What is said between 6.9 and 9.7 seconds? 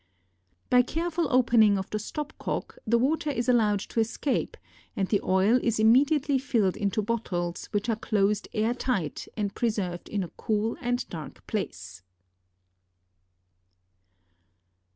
bottles which are closed air tight and